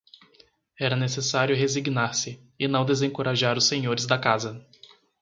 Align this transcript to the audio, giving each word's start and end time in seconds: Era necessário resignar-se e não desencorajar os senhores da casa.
Era 0.79 0.95
necessário 0.95 1.55
resignar-se 1.55 2.41
e 2.57 2.67
não 2.67 2.83
desencorajar 2.83 3.55
os 3.55 3.65
senhores 3.67 4.07
da 4.07 4.17
casa. 4.17 4.67